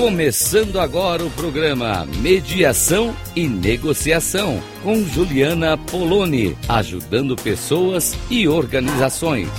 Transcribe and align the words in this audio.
Começando 0.00 0.80
agora 0.80 1.22
o 1.22 1.30
programa 1.32 2.06
Mediação 2.22 3.14
e 3.36 3.46
Negociação 3.46 4.58
com 4.82 5.04
Juliana 5.04 5.76
Poloni, 5.76 6.56
ajudando 6.66 7.36
pessoas 7.36 8.16
e 8.30 8.48
organizações. 8.48 9.50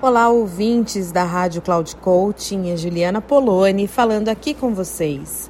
Olá, 0.00 0.28
ouvintes 0.28 1.10
da 1.10 1.24
Rádio 1.24 1.60
Cloud 1.60 1.96
Coaching, 1.96 2.70
é 2.70 2.76
Juliana 2.76 3.20
Poloni 3.20 3.88
falando 3.88 4.28
aqui 4.28 4.54
com 4.54 4.72
vocês. 4.72 5.49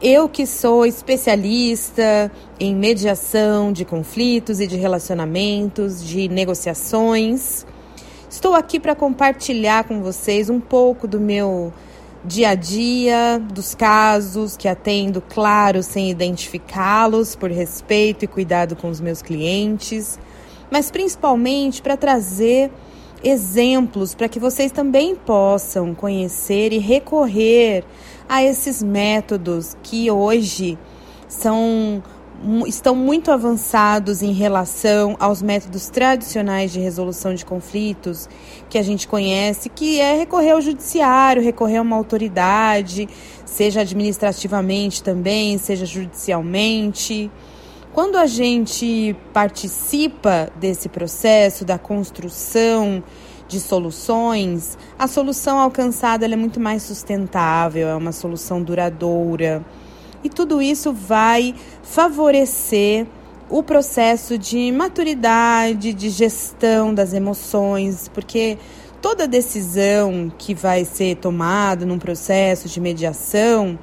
Eu 0.00 0.28
que 0.28 0.44
sou 0.44 0.84
especialista 0.84 2.30
em 2.60 2.74
mediação 2.74 3.72
de 3.72 3.82
conflitos 3.82 4.60
e 4.60 4.66
de 4.66 4.76
relacionamentos, 4.76 6.04
de 6.04 6.28
negociações, 6.28 7.64
estou 8.28 8.54
aqui 8.54 8.78
para 8.78 8.94
compartilhar 8.94 9.84
com 9.84 10.02
vocês 10.02 10.50
um 10.50 10.60
pouco 10.60 11.08
do 11.08 11.18
meu 11.18 11.72
dia 12.22 12.50
a 12.50 12.54
dia, 12.54 13.40
dos 13.50 13.74
casos 13.74 14.54
que 14.54 14.68
atendo, 14.68 15.22
claro, 15.22 15.82
sem 15.82 16.10
identificá-los, 16.10 17.34
por 17.34 17.50
respeito 17.50 18.26
e 18.26 18.28
cuidado 18.28 18.76
com 18.76 18.90
os 18.90 19.00
meus 19.00 19.22
clientes, 19.22 20.18
mas 20.70 20.90
principalmente 20.90 21.80
para 21.80 21.96
trazer 21.96 22.70
exemplos 23.22 24.14
para 24.14 24.28
que 24.28 24.38
vocês 24.38 24.70
também 24.70 25.14
possam 25.14 25.94
conhecer 25.94 26.72
e 26.72 26.78
recorrer 26.78 27.84
a 28.28 28.42
esses 28.42 28.82
métodos 28.82 29.76
que 29.82 30.10
hoje 30.10 30.78
são 31.28 32.02
estão 32.66 32.94
muito 32.94 33.30
avançados 33.30 34.22
em 34.22 34.32
relação 34.32 35.16
aos 35.18 35.40
métodos 35.40 35.88
tradicionais 35.88 36.70
de 36.70 36.78
resolução 36.78 37.34
de 37.34 37.46
conflitos 37.46 38.28
que 38.68 38.76
a 38.76 38.82
gente 38.82 39.08
conhece, 39.08 39.70
que 39.70 39.98
é 39.98 40.14
recorrer 40.18 40.50
ao 40.50 40.60
judiciário, 40.60 41.42
recorrer 41.42 41.78
a 41.78 41.82
uma 41.82 41.96
autoridade, 41.96 43.08
seja 43.44 43.80
administrativamente 43.80 45.02
também, 45.02 45.56
seja 45.56 45.86
judicialmente. 45.86 47.30
Quando 47.96 48.16
a 48.16 48.26
gente 48.26 49.16
participa 49.32 50.50
desse 50.56 50.86
processo 50.86 51.64
da 51.64 51.78
construção 51.78 53.02
de 53.48 53.58
soluções, 53.58 54.76
a 54.98 55.06
solução 55.06 55.58
alcançada 55.58 56.26
é 56.26 56.36
muito 56.36 56.60
mais 56.60 56.82
sustentável, 56.82 57.88
é 57.88 57.96
uma 57.96 58.12
solução 58.12 58.62
duradoura. 58.62 59.64
E 60.22 60.28
tudo 60.28 60.60
isso 60.60 60.92
vai 60.92 61.54
favorecer 61.82 63.06
o 63.48 63.62
processo 63.62 64.36
de 64.36 64.70
maturidade, 64.72 65.94
de 65.94 66.10
gestão 66.10 66.92
das 66.92 67.14
emoções, 67.14 68.10
porque 68.12 68.58
toda 69.00 69.26
decisão 69.26 70.30
que 70.36 70.54
vai 70.54 70.84
ser 70.84 71.16
tomada 71.16 71.86
num 71.86 71.98
processo 71.98 72.68
de 72.68 72.78
mediação 72.78 73.78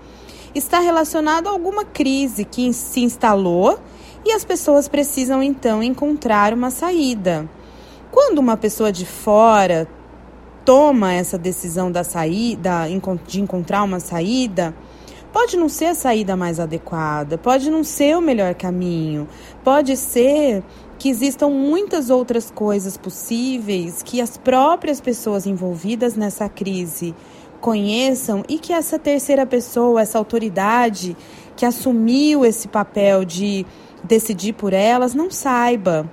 está 0.53 0.78
relacionada 0.78 1.50
a 1.50 1.52
alguma 1.52 1.84
crise 1.84 2.45
que 2.45 2.72
se 2.73 3.00
instalou 3.00 3.80
e 4.25 4.31
as 4.31 4.45
pessoas 4.45 4.88
precisam 4.88 5.43
então 5.43 5.83
encontrar 5.83 6.53
uma 6.53 6.69
saída. 6.69 7.49
Quando 8.11 8.39
uma 8.39 8.55
pessoa 8.55 8.91
de 8.91 9.05
fora 9.05 9.88
toma 10.63 11.13
essa 11.13 11.38
decisão 11.38 11.91
da 11.91 12.03
saída, 12.03 12.83
de 13.27 13.41
encontrar 13.41 13.83
uma 13.83 13.99
saída, 13.99 14.73
pode 15.31 15.57
não 15.57 15.67
ser 15.67 15.85
a 15.88 15.95
saída 15.95 16.38
mais 16.38 16.59
adequada, 16.59 17.38
pode 17.38 17.69
não 17.69 17.83
ser 17.83 18.16
o 18.16 18.21
melhor 18.21 18.53
caminho, 18.53 19.27
pode 19.63 19.97
ser 19.97 20.63
que 20.97 21.09
existam 21.09 21.49
muitas 21.49 22.09
outras 22.09 22.49
coisas 22.51 22.95
possíveis 22.95 24.01
que 24.03 24.22
as 24.22 24.38
próprias 24.38 25.01
pessoas 25.01 25.45
envolvidas 25.45 26.16
nessa 26.16 26.47
crise 26.47 27.13
conheçam 27.59 28.44
e 28.47 28.59
que 28.59 28.72
essa 28.72 29.00
terceira 29.00 29.45
pessoa, 29.45 30.01
essa 30.01 30.17
autoridade 30.17 31.17
que 31.56 31.66
assumiu 31.66 32.45
esse 32.45 32.67
papel 32.67 33.25
de 33.25 33.66
decidir 34.03 34.53
por 34.53 34.74
elas, 34.74 35.14
não 35.14 35.31
saiba. 35.31 36.09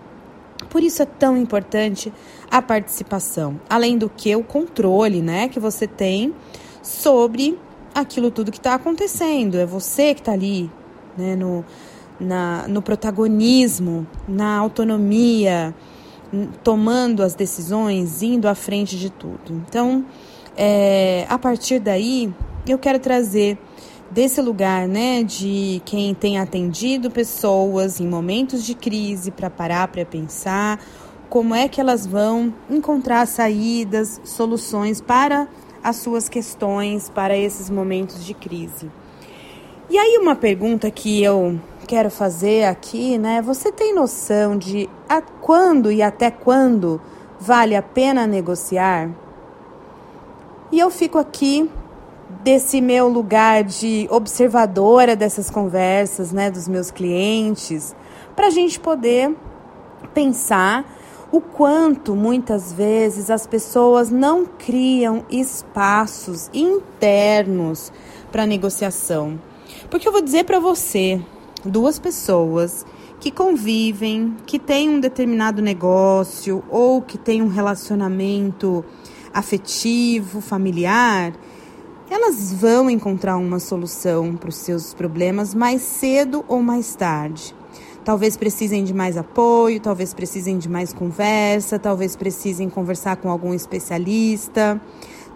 Por 0.69 0.83
isso 0.83 1.03
é 1.03 1.07
tão 1.07 1.37
importante 1.37 2.13
a 2.51 2.61
participação, 2.61 3.61
além 3.69 3.97
do 3.97 4.09
que 4.09 4.35
o 4.37 4.43
controle, 4.43 5.23
né, 5.23 5.49
que 5.49 5.59
você 5.59 5.87
tem 5.87 6.35
sobre 6.83 7.59
aquilo 7.95 8.31
tudo 8.31 8.51
que 8.51 8.59
está 8.59 8.75
acontecendo. 8.75 9.57
É 9.57 9.67
você 9.67 10.15
que 10.15 10.21
está 10.21 10.33
ali, 10.33 10.71
né, 11.17 11.35
no, 11.35 11.65
na, 12.19 12.69
no 12.69 12.83
protagonismo, 12.83 14.07
na 14.29 14.57
autonomia, 14.57 15.75
tomando 16.63 17.23
as 17.23 17.35
decisões, 17.35 18.23
indo 18.23 18.47
à 18.47 18.55
frente 18.55 18.97
de 18.97 19.11
tudo. 19.11 19.41
Então, 19.51 20.05
é, 20.57 21.27
a 21.29 21.39
partir 21.39 21.81
daí, 21.81 22.33
eu 22.67 22.79
quero 22.79 22.99
trazer 22.99 23.59
desse 24.11 24.41
lugar, 24.41 24.89
né, 24.89 25.23
de 25.23 25.81
quem 25.85 26.15
tem 26.15 26.39
atendido 26.39 27.11
pessoas 27.11 28.01
em 28.01 28.09
momentos 28.09 28.65
de 28.65 28.75
crise 28.75 29.31
para 29.31 29.49
parar 29.49 29.89
para 29.89 30.05
pensar 30.05 30.81
como 31.29 31.55
é 31.55 31.69
que 31.69 31.81
elas 31.81 32.05
vão 32.05 32.53
encontrar 32.69 33.25
saídas, 33.27 34.21
soluções 34.25 35.01
para 35.01 35.47
as 35.83 35.97
suas 35.97 36.29
questões, 36.29 37.09
para 37.09 37.37
esses 37.37 37.71
momentos 37.71 38.25
de 38.25 38.35
crise. 38.35 38.91
E 39.89 39.97
aí 39.97 40.19
uma 40.19 40.35
pergunta 40.35 40.91
que 40.91 41.23
eu 41.23 41.59
quero 41.87 42.11
fazer 42.11 42.65
aqui, 42.65 43.17
né? 43.17 43.41
Você 43.43 43.73
tem 43.73 43.95
noção 43.95 44.57
de 44.57 44.89
a 45.09 45.21
quando 45.21 45.91
e 45.91 46.03
até 46.03 46.31
quando 46.31 47.01
vale 47.41 47.75
a 47.75 47.83
pena 47.83 48.27
negociar? 48.27 49.11
E 50.71 50.79
eu 50.79 50.91
fico 50.91 51.19
aqui 51.19 51.69
desse 52.43 52.81
meu 52.81 53.09
lugar 53.09 53.65
de 53.65 54.07
observadora 54.11 55.15
dessas 55.15 55.51
conversas, 55.51 56.33
né, 56.33 56.51
dos 56.51 56.67
meus 56.67 56.91
clientes, 56.91 57.95
para 58.35 58.47
a 58.47 58.51
gente 58.51 58.81
poder 58.81 59.35
pensar 60.15 60.85
o 61.33 61.41
quanto 61.41 62.17
muitas 62.17 62.73
vezes 62.73 63.31
as 63.31 63.47
pessoas 63.47 64.11
não 64.11 64.45
criam 64.45 65.25
espaços 65.31 66.51
internos 66.53 67.93
para 68.33 68.47
negociação. 68.47 69.39
Porque 69.89 70.09
eu 70.09 70.13
vou 70.13 70.23
dizer 70.23 70.45
para 70.45 70.59
você, 70.59 71.21
duas 71.65 71.99
pessoas 71.99 72.85
que 73.21 73.31
convivem, 73.31 74.35
que 74.47 74.59
têm 74.59 74.89
um 74.89 74.99
determinado 74.99 75.61
negócio 75.61 76.65
ou 76.71 77.03
que 77.03 77.19
têm 77.19 77.43
um 77.43 77.49
relacionamento 77.49 78.85
afetivo, 79.33 80.41
familiar, 80.41 81.33
elas 82.11 82.53
vão 82.53 82.91
encontrar 82.91 83.37
uma 83.37 83.61
solução 83.61 84.35
para 84.35 84.49
os 84.49 84.57
seus 84.57 84.93
problemas 84.93 85.55
mais 85.55 85.81
cedo 85.81 86.45
ou 86.49 86.61
mais 86.61 86.97
tarde. 86.97 87.55
Talvez 88.05 88.37
precisem 88.37 88.83
de 88.83 88.93
mais 88.93 89.17
apoio, 89.17 89.79
talvez 89.79 90.13
precisem 90.13 90.59
de 90.59 90.69
mais 90.69 90.93
conversa, 90.93 91.79
talvez 91.79 92.17
precisem 92.17 92.69
conversar 92.69 93.17
com 93.17 93.31
algum 93.31 93.55
especialista, 93.55 94.81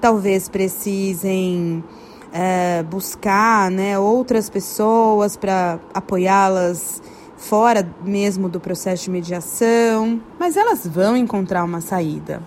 talvez 0.00 0.48
precisem 0.48 1.84
é, 2.32 2.82
buscar 2.82 3.70
né, 3.70 3.96
outras 3.96 4.50
pessoas 4.50 5.36
para 5.36 5.78
apoiá-las 5.92 7.00
fora 7.36 7.88
mesmo 8.02 8.48
do 8.48 8.58
processo 8.58 9.04
de 9.04 9.10
mediação, 9.10 10.20
mas 10.40 10.56
elas 10.56 10.84
vão 10.86 11.16
encontrar 11.16 11.62
uma 11.62 11.80
saída. 11.80 12.42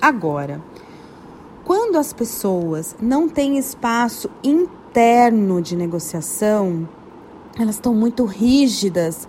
Agora, 0.00 0.62
quando 1.68 1.96
as 1.96 2.14
pessoas 2.14 2.96
não 2.98 3.28
têm 3.28 3.58
espaço 3.58 4.30
interno 4.42 5.60
de 5.60 5.76
negociação, 5.76 6.88
elas 7.60 7.74
estão 7.74 7.94
muito 7.94 8.24
rígidas 8.24 9.28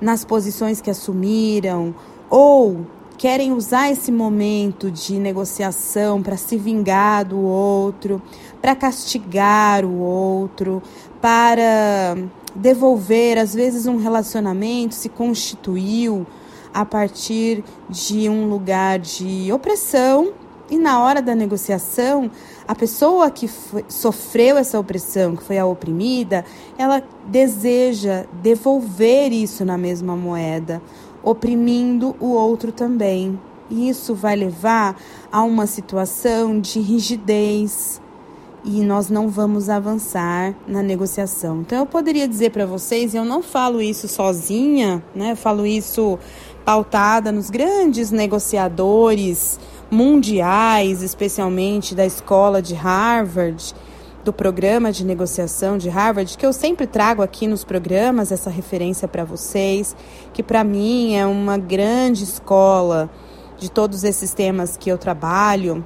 nas 0.00 0.24
posições 0.24 0.80
que 0.80 0.88
assumiram 0.88 1.92
ou 2.30 2.86
querem 3.18 3.50
usar 3.52 3.90
esse 3.90 4.12
momento 4.12 4.88
de 4.88 5.18
negociação 5.18 6.22
para 6.22 6.36
se 6.36 6.56
vingar 6.56 7.24
do 7.24 7.40
outro, 7.40 8.22
para 8.62 8.76
castigar 8.76 9.84
o 9.84 9.98
outro, 9.98 10.80
para 11.20 12.16
devolver, 12.54 13.36
às 13.36 13.52
vezes 13.52 13.86
um 13.86 13.96
relacionamento 13.96 14.94
se 14.94 15.08
constituiu 15.08 16.24
a 16.72 16.84
partir 16.84 17.64
de 17.88 18.28
um 18.28 18.48
lugar 18.48 19.00
de 19.00 19.52
opressão 19.52 20.34
e 20.70 20.78
na 20.78 21.02
hora 21.02 21.20
da 21.20 21.34
negociação, 21.34 22.30
a 22.66 22.74
pessoa 22.74 23.28
que 23.30 23.48
foi, 23.48 23.84
sofreu 23.88 24.56
essa 24.56 24.78
opressão, 24.78 25.34
que 25.34 25.42
foi 25.42 25.58
a 25.58 25.66
oprimida, 25.66 26.44
ela 26.78 27.02
deseja 27.26 28.24
devolver 28.40 29.32
isso 29.32 29.64
na 29.64 29.76
mesma 29.76 30.14
moeda, 30.14 30.80
oprimindo 31.24 32.14
o 32.20 32.28
outro 32.28 32.70
também. 32.70 33.38
E 33.68 33.88
isso 33.88 34.14
vai 34.14 34.36
levar 34.36 34.96
a 35.30 35.42
uma 35.42 35.66
situação 35.66 36.60
de 36.60 36.80
rigidez. 36.80 38.00
e 38.62 38.82
nós 38.84 39.08
não 39.08 39.28
vamos 39.28 39.70
avançar 39.70 40.54
na 40.68 40.82
negociação. 40.82 41.62
Então 41.62 41.78
eu 41.78 41.86
poderia 41.86 42.28
dizer 42.28 42.50
para 42.50 42.66
vocês, 42.66 43.14
eu 43.14 43.24
não 43.24 43.42
falo 43.42 43.80
isso 43.80 44.06
sozinha, 44.06 45.02
né? 45.14 45.32
Eu 45.32 45.36
falo 45.36 45.66
isso 45.66 46.18
pautada 46.62 47.32
nos 47.32 47.48
grandes 47.48 48.10
negociadores 48.10 49.58
mundiais, 49.90 51.02
especialmente 51.02 51.94
da 51.94 52.06
escola 52.06 52.62
de 52.62 52.74
Harvard, 52.74 53.74
do 54.24 54.32
programa 54.32 54.92
de 54.92 55.04
negociação 55.04 55.78
de 55.78 55.88
Harvard, 55.88 56.36
que 56.36 56.44
eu 56.44 56.52
sempre 56.52 56.86
trago 56.86 57.22
aqui 57.22 57.46
nos 57.46 57.64
programas 57.64 58.30
essa 58.30 58.50
referência 58.50 59.08
para 59.08 59.24
vocês, 59.24 59.96
que 60.32 60.42
para 60.42 60.62
mim 60.62 61.16
é 61.16 61.26
uma 61.26 61.56
grande 61.56 62.24
escola 62.24 63.10
de 63.58 63.70
todos 63.70 64.04
esses 64.04 64.32
temas 64.32 64.76
que 64.76 64.90
eu 64.90 64.98
trabalho 64.98 65.84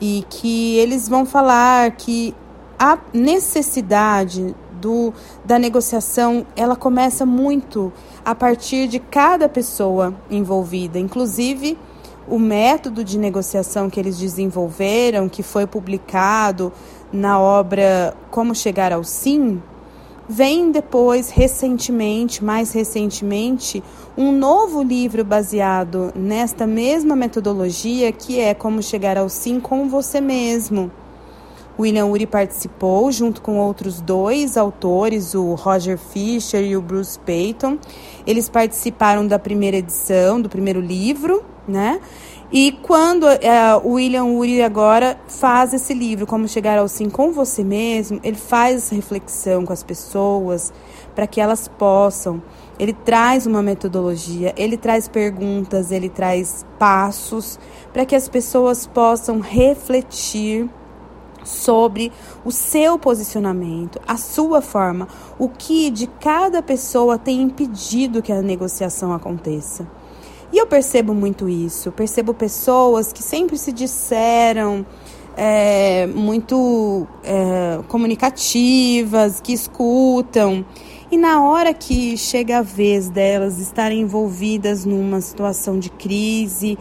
e 0.00 0.24
que 0.28 0.76
eles 0.76 1.08
vão 1.08 1.26
falar 1.26 1.90
que 1.92 2.34
a 2.78 2.98
necessidade 3.12 4.54
do, 4.80 5.12
da 5.44 5.58
negociação 5.58 6.46
ela 6.56 6.74
começa 6.74 7.26
muito 7.26 7.92
a 8.24 8.34
partir 8.34 8.88
de 8.88 8.98
cada 8.98 9.48
pessoa 9.48 10.14
envolvida, 10.30 10.98
inclusive 10.98 11.76
o 12.28 12.38
método 12.38 13.02
de 13.02 13.18
negociação 13.18 13.90
que 13.90 13.98
eles 13.98 14.18
desenvolveram, 14.18 15.28
que 15.28 15.42
foi 15.42 15.66
publicado 15.66 16.72
na 17.12 17.38
obra 17.38 18.16
Como 18.30 18.54
Chegar 18.54 18.92
ao 18.92 19.02
Sim, 19.02 19.60
vem 20.28 20.70
depois, 20.70 21.30
recentemente, 21.30 22.44
mais 22.44 22.72
recentemente, 22.72 23.82
um 24.16 24.30
novo 24.30 24.82
livro 24.82 25.24
baseado 25.24 26.12
nesta 26.14 26.66
mesma 26.66 27.16
metodologia, 27.16 28.12
que 28.12 28.38
é 28.38 28.54
Como 28.54 28.82
Chegar 28.82 29.18
ao 29.18 29.28
Sim 29.28 29.58
com 29.58 29.88
Você 29.88 30.20
Mesmo. 30.20 30.90
William 31.80 32.06
Ury 32.06 32.26
participou 32.26 33.10
junto 33.10 33.40
com 33.40 33.58
outros 33.58 34.00
dois 34.00 34.58
autores, 34.58 35.34
o 35.34 35.54
Roger 35.54 35.96
Fisher 35.96 36.62
e 36.62 36.76
o 36.76 36.82
Bruce 36.82 37.18
Payton. 37.18 37.78
Eles 38.26 38.50
participaram 38.50 39.26
da 39.26 39.38
primeira 39.38 39.78
edição, 39.78 40.40
do 40.40 40.48
primeiro 40.48 40.80
livro, 40.80 41.42
né? 41.70 42.00
E 42.52 42.72
quando 42.82 43.28
é, 43.28 43.76
o 43.76 43.92
William 43.92 44.24
Ury 44.24 44.60
agora 44.60 45.16
faz 45.28 45.72
esse 45.72 45.94
livro, 45.94 46.26
Como 46.26 46.48
Chegar 46.48 46.78
ao 46.78 46.88
Sim 46.88 47.08
com 47.08 47.30
Você 47.30 47.62
Mesmo, 47.62 48.18
ele 48.24 48.36
faz 48.36 48.88
reflexão 48.90 49.64
com 49.64 49.72
as 49.72 49.84
pessoas 49.84 50.72
para 51.14 51.28
que 51.28 51.40
elas 51.40 51.68
possam. 51.68 52.42
Ele 52.76 52.92
traz 52.92 53.46
uma 53.46 53.62
metodologia, 53.62 54.52
ele 54.56 54.76
traz 54.76 55.06
perguntas, 55.06 55.92
ele 55.92 56.08
traz 56.08 56.66
passos 56.76 57.56
para 57.92 58.04
que 58.04 58.16
as 58.16 58.28
pessoas 58.28 58.84
possam 58.84 59.38
refletir 59.38 60.68
sobre 61.44 62.10
o 62.44 62.50
seu 62.50 62.98
posicionamento, 62.98 64.00
a 64.06 64.16
sua 64.16 64.60
forma, 64.60 65.06
o 65.38 65.48
que 65.48 65.88
de 65.90 66.06
cada 66.06 66.60
pessoa 66.62 67.16
tem 67.16 67.42
impedido 67.42 68.22
que 68.22 68.32
a 68.32 68.42
negociação 68.42 69.12
aconteça. 69.12 69.86
E 70.52 70.58
eu 70.58 70.66
percebo 70.66 71.14
muito 71.14 71.48
isso. 71.48 71.92
Percebo 71.92 72.34
pessoas 72.34 73.12
que 73.12 73.22
sempre 73.22 73.56
se 73.56 73.72
disseram 73.72 74.84
é, 75.36 76.06
muito 76.08 77.06
é, 77.22 77.80
comunicativas, 77.88 79.40
que 79.40 79.52
escutam. 79.52 80.64
E 81.10 81.16
na 81.16 81.42
hora 81.42 81.72
que 81.72 82.16
chega 82.16 82.58
a 82.58 82.62
vez 82.62 83.08
delas 83.08 83.58
estarem 83.58 84.00
envolvidas 84.00 84.84
numa 84.84 85.20
situação 85.20 85.78
de 85.78 85.90
crise 85.90 86.78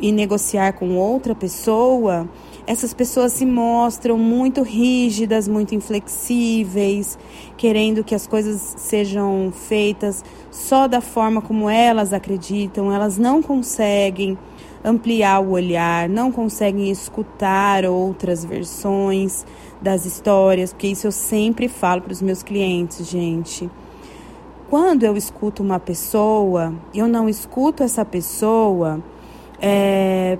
e 0.00 0.12
negociar 0.12 0.72
com 0.74 0.96
outra 0.96 1.34
pessoa, 1.34 2.28
essas 2.66 2.94
pessoas 2.94 3.32
se 3.32 3.44
mostram 3.44 4.16
muito 4.16 4.62
rígidas, 4.62 5.46
muito 5.46 5.74
inflexíveis, 5.74 7.18
querendo 7.56 8.02
que 8.02 8.14
as 8.14 8.26
coisas 8.26 8.74
sejam 8.78 9.52
feitas 9.52 10.24
só 10.50 10.86
da 10.86 11.00
forma 11.00 11.42
como 11.42 11.68
elas 11.68 12.12
acreditam, 12.12 12.90
elas 12.90 13.18
não 13.18 13.42
conseguem 13.42 14.38
ampliar 14.82 15.40
o 15.40 15.50
olhar, 15.50 16.08
não 16.08 16.32
conseguem 16.32 16.90
escutar 16.90 17.84
outras 17.84 18.44
versões 18.44 19.46
das 19.80 20.06
histórias, 20.06 20.72
porque 20.72 20.88
isso 20.88 21.06
eu 21.06 21.12
sempre 21.12 21.68
falo 21.68 22.02
para 22.02 22.12
os 22.12 22.22
meus 22.22 22.42
clientes, 22.42 23.06
gente. 23.08 23.70
Quando 24.70 25.04
eu 25.04 25.16
escuto 25.16 25.62
uma 25.62 25.78
pessoa, 25.78 26.74
eu 26.94 27.06
não 27.06 27.28
escuto 27.28 27.82
essa 27.82 28.04
pessoa 28.04 29.02
é, 29.60 30.38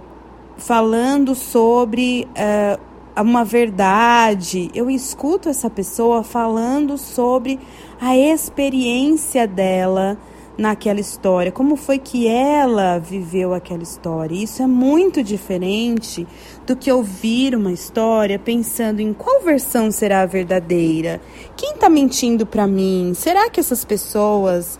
falando 0.56 1.34
sobre 1.34 2.26
uh, 2.30 2.80
uma 3.20 3.44
verdade, 3.44 4.70
eu 4.74 4.90
escuto 4.90 5.48
essa 5.48 5.70
pessoa 5.70 6.22
falando 6.22 6.98
sobre 6.98 7.60
a 8.00 8.16
experiência 8.16 9.46
dela 9.46 10.18
naquela 10.56 11.00
história, 11.00 11.50
como 11.50 11.76
foi 11.76 11.98
que 11.98 12.28
ela 12.28 12.98
viveu 12.98 13.52
aquela 13.52 13.82
história. 13.82 14.34
Isso 14.34 14.62
é 14.62 14.66
muito 14.66 15.22
diferente 15.22 16.26
do 16.66 16.76
que 16.76 16.90
ouvir 16.90 17.54
uma 17.56 17.72
história 17.72 18.38
pensando 18.38 19.00
em 19.00 19.12
qual 19.12 19.42
versão 19.42 19.90
será 19.90 20.22
a 20.22 20.26
verdadeira. 20.26 21.20
Quem 21.56 21.72
está 21.72 21.88
mentindo 21.88 22.46
para 22.46 22.66
mim? 22.66 23.12
Será 23.14 23.50
que 23.50 23.58
essas 23.58 23.84
pessoas 23.84 24.78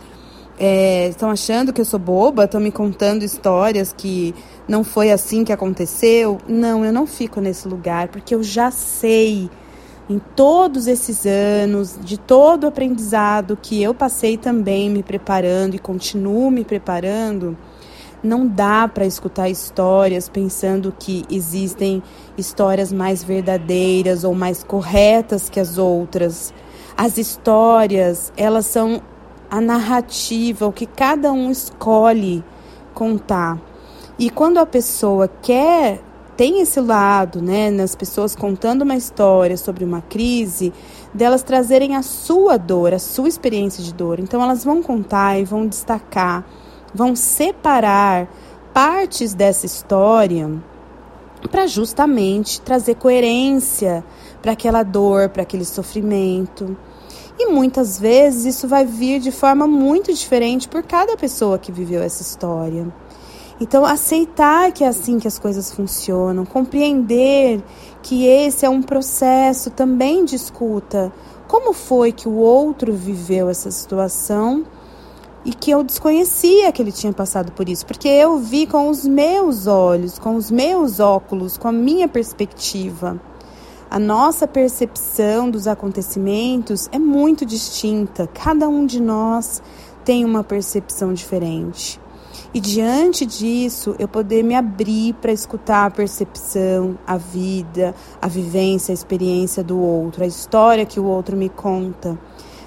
estão 0.57 1.29
é, 1.29 1.33
achando 1.33 1.73
que 1.73 1.81
eu 1.81 1.85
sou 1.85 1.99
boba? 1.99 2.45
Estão 2.45 2.61
me 2.61 2.71
contando 2.71 3.23
histórias 3.23 3.93
que 3.95 4.33
não 4.67 4.83
foi 4.83 5.11
assim 5.11 5.43
que 5.43 5.51
aconteceu. 5.51 6.39
Não, 6.47 6.85
eu 6.85 6.93
não 6.93 7.05
fico 7.05 7.41
nesse 7.41 7.67
lugar, 7.67 8.07
porque 8.07 8.33
eu 8.33 8.41
já 8.41 8.71
sei, 8.71 9.49
em 10.09 10.19
todos 10.35 10.87
esses 10.87 11.25
anos, 11.25 11.99
de 12.01 12.17
todo 12.17 12.63
o 12.63 12.67
aprendizado 12.67 13.57
que 13.61 13.81
eu 13.81 13.93
passei 13.93 14.37
também 14.37 14.89
me 14.89 15.03
preparando 15.03 15.75
e 15.75 15.79
continuo 15.79 16.49
me 16.49 16.63
preparando, 16.63 17.57
não 18.23 18.47
dá 18.47 18.87
para 18.87 19.05
escutar 19.05 19.49
histórias 19.49 20.27
pensando 20.27 20.93
que 20.97 21.25
existem 21.29 22.01
histórias 22.37 22.91
mais 22.91 23.23
verdadeiras 23.23 24.23
ou 24.23 24.33
mais 24.33 24.63
corretas 24.63 25.49
que 25.49 25.59
as 25.59 25.77
outras. 25.77 26.53
As 26.97 27.17
histórias, 27.17 28.31
elas 28.37 28.65
são 28.65 29.01
a 29.55 29.61
narrativa, 29.61 30.67
o 30.67 30.71
que 30.73 30.85
cada 30.85 31.31
um 31.31 31.49
escolhe 31.49 32.43
contar. 32.93 33.57
E 34.19 34.29
quando 34.29 34.57
a 34.57 34.65
pessoa 34.65 35.29
quer, 35.41 36.01
tem 36.35 36.59
esse 36.59 36.81
lado, 36.81 37.41
né, 37.41 37.71
nas 37.71 37.95
pessoas 37.95 38.35
contando 38.35 38.81
uma 38.81 38.97
história 38.97 39.55
sobre 39.55 39.85
uma 39.85 40.01
crise, 40.01 40.73
delas 41.13 41.41
trazerem 41.41 41.95
a 41.95 42.01
sua 42.01 42.57
dor, 42.57 42.93
a 42.93 42.99
sua 42.99 43.29
experiência 43.29 43.81
de 43.81 43.93
dor. 43.93 44.19
Então 44.19 44.43
elas 44.43 44.65
vão 44.65 44.83
contar 44.83 45.39
e 45.39 45.45
vão 45.45 45.65
destacar, 45.65 46.45
vão 46.93 47.15
separar 47.15 48.27
partes 48.73 49.33
dessa 49.33 49.65
história 49.65 50.51
para 51.49 51.65
justamente 51.65 52.59
trazer 52.59 52.95
coerência 52.95 54.03
para 54.41 54.51
aquela 54.51 54.83
dor, 54.83 55.29
para 55.29 55.43
aquele 55.43 55.63
sofrimento. 55.63 56.75
E 57.37 57.47
muitas 57.47 57.99
vezes 57.99 58.55
isso 58.55 58.67
vai 58.67 58.85
vir 58.85 59.19
de 59.19 59.31
forma 59.31 59.67
muito 59.67 60.13
diferente 60.13 60.69
por 60.69 60.83
cada 60.83 61.17
pessoa 61.17 61.59
que 61.59 61.71
viveu 61.71 62.01
essa 62.01 62.21
história. 62.21 62.87
Então, 63.59 63.85
aceitar 63.85 64.71
que 64.73 64.83
é 64.83 64.87
assim 64.87 65.17
que 65.17 65.27
as 65.27 65.39
coisas 65.39 65.71
funcionam, 65.71 66.45
compreender 66.45 67.63
que 68.01 68.25
esse 68.25 68.65
é 68.65 68.69
um 68.69 68.81
processo 68.81 69.69
também 69.69 70.25
de 70.25 70.35
escuta. 70.35 71.11
Como 71.47 71.73
foi 71.73 72.11
que 72.11 72.27
o 72.27 72.35
outro 72.35 72.93
viveu 72.93 73.49
essa 73.49 73.71
situação 73.71 74.65
e 75.45 75.53
que 75.53 75.71
eu 75.71 75.83
desconhecia 75.83 76.71
que 76.71 76.81
ele 76.81 76.91
tinha 76.91 77.13
passado 77.13 77.53
por 77.53 77.69
isso? 77.69 77.85
Porque 77.85 78.09
eu 78.09 78.37
vi 78.39 78.67
com 78.67 78.89
os 78.89 79.05
meus 79.05 79.67
olhos, 79.67 80.19
com 80.19 80.35
os 80.35 80.51
meus 80.51 80.99
óculos, 80.99 81.57
com 81.57 81.69
a 81.69 81.71
minha 81.71 82.09
perspectiva. 82.09 83.19
A 83.95 83.99
nossa 83.99 84.45
percepção 84.45 85.49
dos 85.49 85.67
acontecimentos 85.67 86.89
é 86.91 86.99
muito 86.99 87.45
distinta, 87.45 88.27
cada 88.27 88.67
um 88.67 88.85
de 88.85 89.01
nós 89.01 89.63
tem 90.03 90.25
uma 90.25 90.43
percepção 90.43 91.13
diferente. 91.13 91.97
E 92.53 92.59
diante 92.59 93.25
disso, 93.25 93.95
eu 93.97 94.05
poder 94.05 94.43
me 94.43 94.53
abrir 94.53 95.13
para 95.13 95.31
escutar 95.31 95.85
a 95.85 95.89
percepção, 95.89 96.99
a 97.07 97.15
vida, 97.15 97.95
a 98.21 98.27
vivência, 98.27 98.91
a 98.91 98.93
experiência 98.93 99.63
do 99.63 99.79
outro, 99.79 100.25
a 100.25 100.27
história 100.27 100.85
que 100.85 100.99
o 100.99 101.05
outro 101.05 101.37
me 101.37 101.47
conta. 101.47 102.19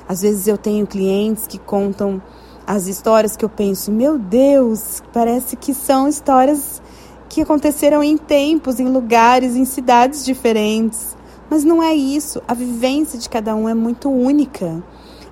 Às 0.08 0.22
vezes 0.22 0.46
eu 0.46 0.56
tenho 0.56 0.86
clientes 0.86 1.46
que 1.46 1.58
contam 1.58 2.22
as 2.66 2.86
histórias 2.86 3.36
que 3.36 3.44
eu 3.44 3.50
penso, 3.50 3.92
meu 3.92 4.18
Deus, 4.18 5.02
parece 5.12 5.56
que 5.56 5.74
são 5.74 6.08
histórias 6.08 6.80
que 7.28 7.42
aconteceram 7.42 8.02
em 8.02 8.16
tempos, 8.16 8.80
em 8.80 8.88
lugares, 8.88 9.54
em 9.54 9.66
cidades 9.66 10.24
diferentes. 10.24 11.17
Mas 11.50 11.64
não 11.64 11.82
é 11.82 11.94
isso. 11.94 12.42
A 12.46 12.54
vivência 12.54 13.18
de 13.18 13.28
cada 13.28 13.54
um 13.54 13.68
é 13.68 13.74
muito 13.74 14.10
única. 14.10 14.82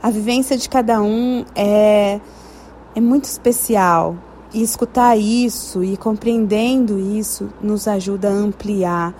A 0.02 0.10
vivência 0.10 0.56
de 0.56 0.68
cada 0.68 1.00
um 1.02 1.44
é, 1.54 2.20
é 2.94 3.00
muito 3.00 3.24
especial. 3.24 4.16
E 4.54 4.62
escutar 4.62 5.16
isso 5.16 5.82
e 5.82 5.96
compreendendo 5.96 6.98
isso 6.98 7.48
nos 7.60 7.86
ajuda 7.88 8.28
a 8.28 8.32
ampliar 8.32 9.12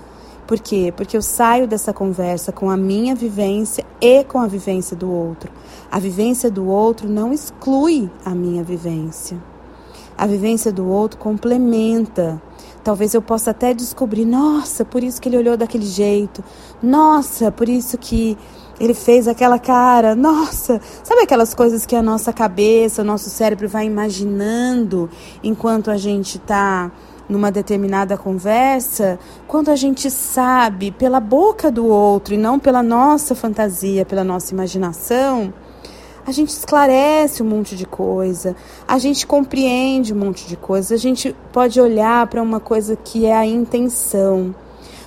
Por 0.46 0.60
quê? 0.60 0.94
Porque 0.96 1.16
eu 1.16 1.22
saio 1.22 1.66
dessa 1.66 1.92
conversa 1.92 2.52
com 2.52 2.70
a 2.70 2.76
minha 2.76 3.16
vivência 3.16 3.84
e 4.00 4.22
com 4.22 4.38
a 4.38 4.46
vivência 4.46 4.96
do 4.96 5.10
outro. 5.10 5.50
A 5.90 5.98
vivência 5.98 6.48
do 6.48 6.68
outro 6.68 7.08
não 7.08 7.32
exclui 7.32 8.08
a 8.24 8.30
minha 8.30 8.62
vivência. 8.62 9.36
A 10.16 10.24
vivência 10.24 10.70
do 10.70 10.86
outro 10.86 11.18
complementa. 11.18 12.40
Talvez 12.86 13.14
eu 13.14 13.20
possa 13.20 13.50
até 13.50 13.74
descobrir, 13.74 14.24
nossa, 14.24 14.84
por 14.84 15.02
isso 15.02 15.20
que 15.20 15.28
ele 15.28 15.36
olhou 15.36 15.56
daquele 15.56 15.84
jeito. 15.84 16.44
Nossa, 16.80 17.50
por 17.50 17.68
isso 17.68 17.98
que 17.98 18.38
ele 18.78 18.94
fez 18.94 19.26
aquela 19.26 19.58
cara. 19.58 20.14
Nossa, 20.14 20.80
sabe 21.02 21.22
aquelas 21.22 21.52
coisas 21.52 21.84
que 21.84 21.96
a 21.96 22.00
nossa 22.00 22.32
cabeça, 22.32 23.02
o 23.02 23.04
nosso 23.04 23.28
cérebro 23.28 23.68
vai 23.68 23.86
imaginando 23.86 25.10
enquanto 25.42 25.90
a 25.90 25.96
gente 25.96 26.36
está 26.36 26.92
numa 27.28 27.50
determinada 27.50 28.16
conversa, 28.16 29.18
quando 29.48 29.68
a 29.72 29.74
gente 29.74 30.08
sabe 30.08 30.92
pela 30.92 31.18
boca 31.18 31.72
do 31.72 31.88
outro 31.88 32.34
e 32.34 32.36
não 32.36 32.56
pela 32.56 32.84
nossa 32.84 33.34
fantasia, 33.34 34.06
pela 34.06 34.22
nossa 34.22 34.54
imaginação, 34.54 35.52
a 36.26 36.32
gente 36.32 36.48
esclarece 36.48 37.40
um 37.40 37.46
monte 37.46 37.76
de 37.76 37.86
coisa, 37.86 38.56
a 38.86 38.98
gente 38.98 39.24
compreende 39.24 40.12
um 40.12 40.18
monte 40.18 40.48
de 40.48 40.56
coisa, 40.56 40.94
a 40.94 40.98
gente 40.98 41.34
pode 41.52 41.80
olhar 41.80 42.26
para 42.26 42.42
uma 42.42 42.58
coisa 42.58 42.96
que 42.96 43.24
é 43.24 43.34
a 43.34 43.46
intenção. 43.46 44.52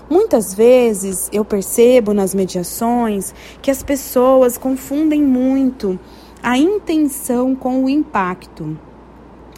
Muitas 0.10 0.54
vezes 0.54 1.30
eu 1.34 1.44
percebo 1.44 2.14
nas 2.14 2.34
mediações 2.34 3.34
que 3.62 3.70
as 3.70 3.84
pessoas 3.84 4.58
confundem 4.58 5.22
muito 5.22 6.00
a 6.42 6.58
intenção 6.58 7.54
com 7.54 7.84
o 7.84 7.90
impacto. 7.90 8.80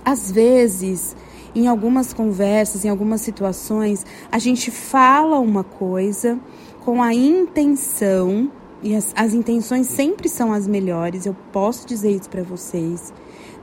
Às 0.03 0.31
vezes, 0.31 1.15
em 1.53 1.67
algumas 1.67 2.11
conversas, 2.11 2.83
em 2.83 2.89
algumas 2.89 3.21
situações, 3.21 4.03
a 4.31 4.39
gente 4.39 4.71
fala 4.71 5.39
uma 5.39 5.63
coisa 5.63 6.39
com 6.83 7.03
a 7.03 7.13
intenção, 7.13 8.49
e 8.83 8.95
as, 8.95 9.13
as 9.15 9.33
intenções 9.33 9.87
sempre 9.87 10.27
são 10.27 10.51
as 10.51 10.67
melhores, 10.67 11.25
eu 11.25 11.35
posso 11.51 11.87
dizer 11.87 12.11
isso 12.11 12.29
para 12.29 12.43
vocês. 12.43 13.13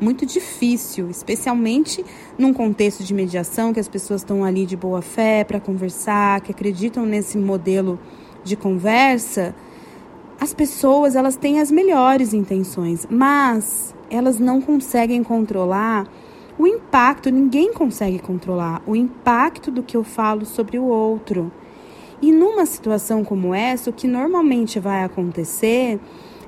Muito 0.01 0.25
difícil, 0.25 1.11
especialmente 1.11 2.05
num 2.39 2.53
contexto 2.53 3.03
de 3.03 3.13
mediação, 3.13 3.73
que 3.73 3.81
as 3.81 3.89
pessoas 3.89 4.21
estão 4.21 4.45
ali 4.45 4.65
de 4.65 4.77
boa 4.77 5.03
fé 5.03 5.43
para 5.43 5.59
conversar, 5.59 6.41
que 6.41 6.53
acreditam 6.53 7.05
nesse 7.05 7.37
modelo 7.37 7.99
de 8.45 8.55
conversa. 8.55 9.55
As 10.41 10.55
pessoas, 10.55 11.17
elas 11.17 11.35
têm 11.35 11.61
as 11.61 11.71
melhores 11.71 12.33
intenções, 12.33 13.07
mas 13.11 13.93
elas 14.09 14.39
não 14.39 14.61
conseguem 14.61 15.25
controlar 15.25 16.07
o 16.57 16.67
impacto, 16.67 17.31
ninguém 17.31 17.73
consegue 17.73 18.19
controlar 18.19 18.83
o 18.87 18.95
impacto 18.95 19.71
do 19.71 19.83
que 19.83 19.97
eu 19.97 20.05
falo 20.05 20.45
sobre 20.45 20.79
o 20.79 20.85
outro. 20.85 21.53
E 22.21 22.33
numa 22.33 22.67
situação 22.67 23.25
como 23.25 23.55
essa, 23.55 23.91
o 23.91 23.93
que 23.93 24.09
normalmente 24.09 24.81
vai 24.81 25.05
acontecer 25.05 26.01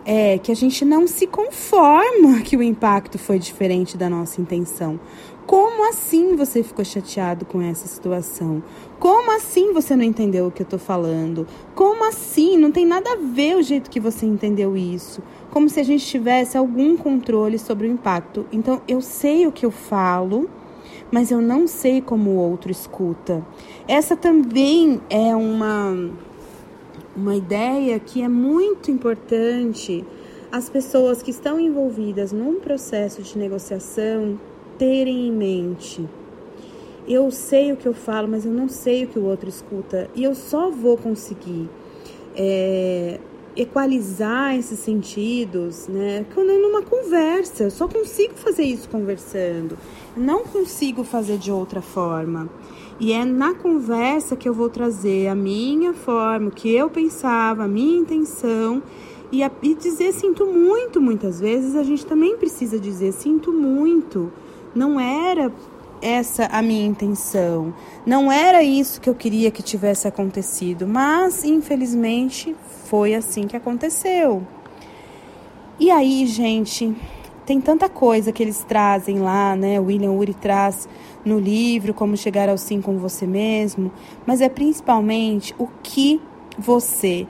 é 0.04 0.38
que 0.38 0.50
a 0.50 0.56
gente 0.56 0.84
não 0.84 1.06
se 1.06 1.26
conforma 1.26 2.40
que 2.40 2.56
o 2.56 2.62
impacto 2.62 3.18
foi 3.18 3.38
diferente 3.38 3.96
da 3.96 4.08
nossa 4.08 4.40
intenção. 4.40 4.98
Como 5.46 5.88
assim 5.88 6.36
você 6.36 6.62
ficou 6.62 6.84
chateado 6.84 7.44
com 7.44 7.60
essa 7.60 7.88
situação? 7.88 8.62
Como 9.00 9.32
assim 9.32 9.72
você 9.72 9.96
não 9.96 10.04
entendeu 10.04 10.46
o 10.46 10.50
que 10.50 10.62
eu 10.62 10.64
estou 10.64 10.78
falando? 10.78 11.46
Como 11.74 12.04
assim? 12.04 12.56
Não 12.56 12.70
tem 12.70 12.86
nada 12.86 13.12
a 13.12 13.16
ver 13.16 13.56
o 13.56 13.62
jeito 13.62 13.90
que 13.90 13.98
você 13.98 14.26
entendeu 14.26 14.76
isso. 14.76 15.20
Como 15.50 15.68
se 15.68 15.80
a 15.80 15.82
gente 15.82 16.06
tivesse 16.06 16.56
algum 16.56 16.96
controle 16.96 17.58
sobre 17.58 17.88
o 17.88 17.90
impacto. 17.90 18.46
Então, 18.52 18.80
eu 18.86 19.00
sei 19.00 19.46
o 19.46 19.52
que 19.52 19.66
eu 19.66 19.72
falo, 19.72 20.48
mas 21.10 21.30
eu 21.30 21.40
não 21.40 21.66
sei 21.66 22.00
como 22.00 22.30
o 22.30 22.36
outro 22.36 22.70
escuta. 22.70 23.44
Essa 23.88 24.16
também 24.16 25.00
é 25.10 25.34
uma, 25.34 26.10
uma 27.16 27.36
ideia 27.36 27.98
que 27.98 28.22
é 28.22 28.28
muito 28.28 28.90
importante 28.90 30.04
as 30.52 30.68
pessoas 30.68 31.22
que 31.22 31.30
estão 31.30 31.60
envolvidas 31.60 32.32
num 32.32 32.60
processo 32.60 33.22
de 33.22 33.38
negociação 33.38 34.38
terem 34.78 35.28
em 35.28 35.32
mente. 35.32 36.08
Eu 37.06 37.30
sei 37.30 37.72
o 37.72 37.76
que 37.76 37.86
eu 37.86 37.94
falo, 37.94 38.28
mas 38.28 38.44
eu 38.44 38.52
não 38.52 38.68
sei 38.68 39.04
o 39.04 39.08
que 39.08 39.18
o 39.18 39.24
outro 39.24 39.48
escuta. 39.48 40.08
E 40.14 40.24
eu 40.24 40.34
só 40.34 40.70
vou 40.70 40.96
conseguir 40.96 41.68
é, 42.36 43.18
equalizar 43.56 44.56
esses 44.56 44.78
sentidos, 44.78 45.88
né? 45.88 46.24
Quando 46.34 46.50
é 46.50 46.58
numa 46.58 46.82
conversa, 46.82 47.64
eu 47.64 47.70
só 47.70 47.88
consigo 47.88 48.34
fazer 48.34 48.64
isso 48.64 48.88
conversando. 48.88 49.76
Não 50.16 50.44
consigo 50.44 51.04
fazer 51.04 51.38
de 51.38 51.50
outra 51.50 51.80
forma. 51.80 52.48
E 52.98 53.12
é 53.12 53.24
na 53.24 53.54
conversa 53.54 54.36
que 54.36 54.48
eu 54.48 54.52
vou 54.52 54.68
trazer 54.68 55.28
a 55.28 55.34
minha 55.34 55.92
forma, 55.92 56.48
o 56.48 56.50
que 56.50 56.70
eu 56.70 56.90
pensava, 56.90 57.64
a 57.64 57.68
minha 57.68 57.98
intenção 57.98 58.82
e, 59.32 59.42
a, 59.42 59.50
e 59.62 59.74
dizer 59.74 60.12
sinto 60.12 60.46
muito. 60.46 61.00
Muitas 61.00 61.40
vezes 61.40 61.74
a 61.76 61.82
gente 61.82 62.04
também 62.04 62.36
precisa 62.36 62.78
dizer 62.78 63.12
sinto 63.12 63.52
muito 63.52 64.30
não 64.74 65.00
era 65.00 65.52
essa 66.00 66.46
a 66.46 66.62
minha 66.62 66.86
intenção. 66.86 67.74
Não 68.06 68.30
era 68.30 68.62
isso 68.62 69.00
que 69.00 69.08
eu 69.08 69.14
queria 69.14 69.50
que 69.50 69.62
tivesse 69.62 70.08
acontecido, 70.08 70.86
mas 70.86 71.44
infelizmente 71.44 72.56
foi 72.86 73.14
assim 73.14 73.46
que 73.46 73.56
aconteceu. 73.56 74.46
E 75.78 75.90
aí, 75.90 76.26
gente, 76.26 76.94
tem 77.50 77.60
tanta 77.60 77.88
coisa 77.88 78.30
que 78.30 78.44
eles 78.44 78.62
trazem 78.62 79.18
lá, 79.18 79.56
né? 79.56 79.80
William 79.80 80.12
Uri 80.12 80.32
traz 80.32 80.88
no 81.24 81.36
livro 81.36 81.92
Como 81.92 82.16
Chegar 82.16 82.48
ao 82.48 82.56
Sim 82.56 82.80
com 82.80 82.96
Você 82.98 83.26
Mesmo, 83.26 83.90
mas 84.24 84.40
é 84.40 84.48
principalmente 84.48 85.52
o 85.58 85.66
que 85.82 86.22
você 86.56 87.26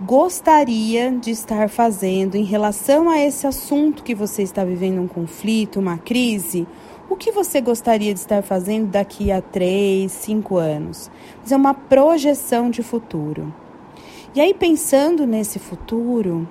gostaria 0.00 1.10
de 1.10 1.32
estar 1.32 1.68
fazendo 1.68 2.36
em 2.36 2.44
relação 2.44 3.10
a 3.10 3.18
esse 3.18 3.48
assunto 3.48 4.04
que 4.04 4.14
você 4.14 4.44
está 4.44 4.64
vivendo 4.64 5.00
um 5.00 5.08
conflito, 5.08 5.80
uma 5.80 5.98
crise? 5.98 6.64
O 7.10 7.16
que 7.16 7.32
você 7.32 7.60
gostaria 7.60 8.14
de 8.14 8.20
estar 8.20 8.44
fazendo 8.44 8.86
daqui 8.86 9.32
a 9.32 9.42
três, 9.42 10.12
cinco 10.12 10.56
anos? 10.56 11.10
Mas 11.42 11.50
é 11.50 11.56
uma 11.56 11.74
projeção 11.74 12.70
de 12.70 12.84
futuro. 12.84 13.52
E 14.36 14.40
aí, 14.40 14.54
pensando 14.54 15.26
nesse 15.26 15.58
futuro, 15.58 16.46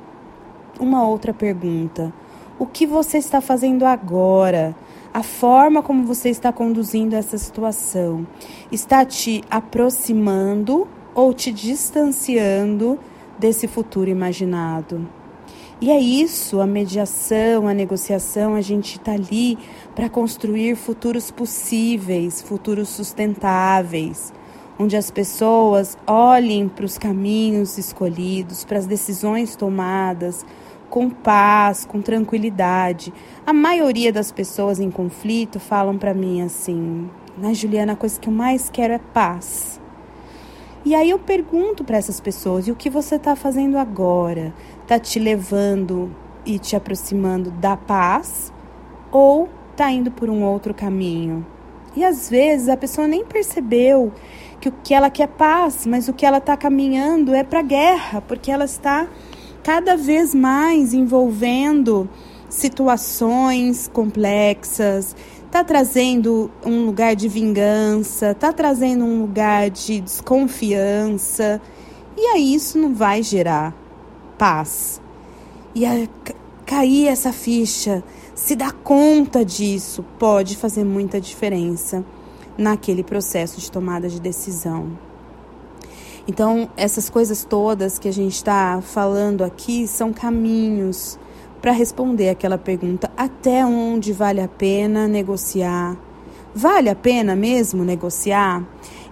uma 0.77 1.07
outra 1.07 1.33
pergunta: 1.33 2.11
o 2.59 2.65
que 2.65 2.87
você 2.87 3.17
está 3.17 3.39
fazendo 3.39 3.85
agora? 3.85 4.75
A 5.13 5.21
forma 5.21 5.81
como 5.81 6.05
você 6.05 6.29
está 6.29 6.51
conduzindo 6.51 7.15
essa 7.15 7.37
situação 7.37 8.25
está 8.71 9.05
te 9.05 9.43
aproximando 9.49 10.87
ou 11.13 11.33
te 11.33 11.51
distanciando 11.51 12.99
desse 13.37 13.67
futuro 13.67 14.09
imaginado. 14.09 15.07
E 15.79 15.91
é 15.91 15.99
isso, 15.99 16.59
a 16.59 16.65
mediação, 16.65 17.67
a 17.67 17.73
negociação, 17.73 18.55
a 18.55 18.61
gente 18.61 18.97
está 18.97 19.11
ali 19.11 19.57
para 19.95 20.09
construir 20.09 20.75
futuros 20.75 21.29
possíveis, 21.29 22.41
futuros 22.41 22.89
sustentáveis, 22.89 24.33
onde 24.79 24.97
as 24.97 25.11
pessoas 25.11 25.95
olhem 26.07 26.67
para 26.67 26.85
os 26.85 26.97
caminhos 26.97 27.77
escolhidos, 27.77 28.65
para 28.65 28.79
as 28.79 28.87
decisões 28.87 29.55
tomadas 29.55 30.43
com 30.89 31.09
paz, 31.09 31.85
com 31.85 32.01
tranquilidade. 32.01 33.13
A 33.45 33.53
maioria 33.53 34.11
das 34.11 34.31
pessoas 34.31 34.79
em 34.79 34.89
conflito 34.89 35.59
falam 35.59 35.97
para 35.97 36.13
mim 36.13 36.41
assim: 36.41 37.09
"Na 37.37 37.53
Juliana, 37.53 37.93
a 37.93 37.95
coisa 37.95 38.19
que 38.19 38.29
eu 38.29 38.33
mais 38.33 38.69
quero 38.69 38.93
é 38.93 38.99
paz". 38.99 39.79
E 40.85 40.95
aí 40.95 41.09
eu 41.09 41.19
pergunto 41.19 41.83
para 41.83 41.97
essas 41.97 42.19
pessoas: 42.19 42.67
e 42.67 42.71
o 42.71 42.75
que 42.75 42.89
você 42.89 43.15
está 43.15 43.35
fazendo 43.35 43.77
agora? 43.77 44.53
Está 44.83 44.97
te 44.97 45.19
levando 45.19 46.09
e 46.45 46.57
te 46.57 46.75
aproximando 46.75 47.51
da 47.51 47.75
paz? 47.75 48.53
Ou 49.11 49.49
está 49.71 49.91
indo 49.91 50.09
por 50.11 50.29
um 50.29 50.43
outro 50.43 50.73
caminho? 50.73 51.45
E 51.95 52.05
às 52.05 52.29
vezes 52.29 52.69
a 52.69 52.77
pessoa 52.77 53.07
nem 53.07 53.25
percebeu 53.25 54.13
que 54.61 54.69
o 54.69 54.73
que 54.83 54.93
ela 54.93 55.09
quer 55.09 55.23
é 55.23 55.27
paz, 55.27 55.85
mas 55.85 56.07
o 56.07 56.13
que 56.13 56.25
ela 56.25 56.37
está 56.37 56.55
caminhando 56.55 57.33
é 57.33 57.43
para 57.43 57.61
guerra, 57.61 58.21
porque 58.21 58.51
ela 58.51 58.65
está 58.65 59.07
cada 59.67 59.97
vez 59.97 60.33
mais 60.33 60.93
envolvendo 60.93 62.09
situações 62.47 63.89
complexas, 63.89 65.13
está 65.45 65.61
trazendo 65.61 66.49
um 66.65 66.85
lugar 66.85 67.17
de 67.17 67.27
vingança, 67.27 68.31
está 68.31 68.53
trazendo 68.53 69.03
um 69.03 69.23
lugar 69.23 69.69
de 69.69 69.99
desconfiança. 69.99 71.61
E 72.15 72.27
aí 72.27 72.55
isso 72.55 72.77
não 72.79 72.95
vai 72.95 73.21
gerar 73.21 73.75
paz. 74.37 75.01
E 75.75 75.85
a, 75.85 76.07
cair 76.65 77.07
essa 77.07 77.33
ficha, 77.33 78.01
se 78.33 78.55
dar 78.55 78.71
conta 78.71 79.43
disso, 79.43 80.01
pode 80.17 80.55
fazer 80.55 80.85
muita 80.85 81.19
diferença 81.19 82.05
naquele 82.57 83.03
processo 83.03 83.59
de 83.59 83.69
tomada 83.69 84.07
de 84.07 84.21
decisão. 84.21 85.06
Então, 86.27 86.69
essas 86.75 87.09
coisas 87.09 87.45
todas 87.45 87.97
que 87.97 88.07
a 88.07 88.13
gente 88.13 88.33
está 88.33 88.81
falando 88.81 89.43
aqui 89.43 89.87
são 89.87 90.11
caminhos 90.11 91.17
para 91.61 91.71
responder 91.71 92.29
aquela 92.29 92.57
pergunta: 92.57 93.09
até 93.15 93.65
onde 93.65 94.11
vale 94.11 94.41
a 94.41 94.47
pena 94.47 95.07
negociar? 95.07 95.97
Vale 96.53 96.89
a 96.89 96.95
pena 96.95 97.35
mesmo 97.35 97.83
negociar? 97.83 98.63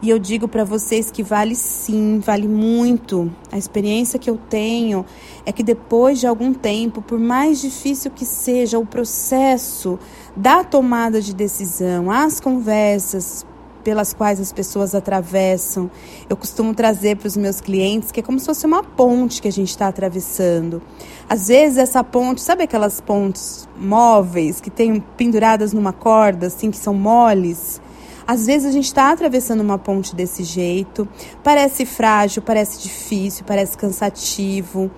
E 0.02 0.10
eu 0.10 0.20
digo 0.20 0.48
para 0.48 0.64
vocês 0.64 1.10
que 1.10 1.24
vale 1.24 1.56
sim, 1.56 2.20
vale 2.20 2.48
muito. 2.48 3.32
A 3.52 3.58
experiência 3.58 4.20
que 4.20 4.30
eu 4.30 4.38
tenho 4.50 5.06
é 5.46 5.52
que 5.52 5.64
depois 5.64 6.20
de 6.20 6.28
algum 6.28 6.54
tempo, 6.54 7.02
por 7.02 7.18
mais 7.18 7.62
difícil 7.62 8.12
que 8.12 8.26
seja 8.26 8.78
o 8.78 8.86
processo 8.86 9.98
da 10.36 10.64
tomada 10.64 11.22
de 11.22 11.34
decisão, 11.34 12.12
as 12.12 12.40
conversas 12.40 13.46
pelas 13.86 14.14
quais 14.14 14.42
as 14.42 14.52
pessoas 14.52 14.96
atravessam, 14.96 15.92
eu 16.28 16.36
costumo 16.36 16.74
trazer 16.74 17.18
para 17.18 17.28
os 17.28 17.38
meus 17.38 17.62
clientes 17.62 18.12
que 18.12 18.20
é 18.20 18.24
como 18.24 18.40
se 18.40 18.48
fosse 18.48 18.66
uma 18.66 18.84
ponte 18.84 19.40
que 19.40 19.48
a 19.48 19.52
gente 19.52 19.70
está 19.70 19.88
atravessando. 19.88 20.82
Às 21.30 21.50
vezes 21.50 21.78
essa 21.78 22.04
ponte, 22.04 22.42
sabe 22.42 22.64
aquelas 22.64 23.00
pontes 23.00 23.70
móveis 23.78 24.60
que 24.60 24.72
tem 24.72 25.00
penduradas 25.16 25.72
numa 25.72 25.94
corda, 25.94 26.48
assim, 26.48 26.72
que 26.72 26.78
são 26.78 26.96
moles? 26.96 27.80
Às 28.28 28.48
vezes 28.48 28.68
a 28.68 28.72
gente 28.72 28.86
está 28.86 29.12
atravessando 29.12 29.62
uma 29.62 29.78
ponte 29.78 30.16
desse 30.16 30.44
jeito, 30.44 31.08
parece 31.44 31.86
frágil, 31.86 32.42
parece 32.42 32.82
difícil, 32.82 33.46
parece 33.46 33.78
cansativo, 33.78 34.90